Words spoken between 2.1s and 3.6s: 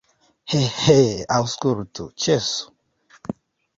ĉesu!